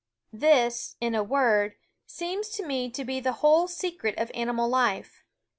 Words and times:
This, 0.33 0.95
in 0.99 1.13
a 1.13 1.21
word, 1.23 1.75
seems 2.07 2.49
to 2.57 2.65
me 2.65 2.89
to 2.89 3.05
be 3.05 3.19
the 3.19 3.33
whole 3.45 3.67
secret 3.67 4.17
of 4.17 4.31
animal 4.33 4.67
life. 4.67 5.23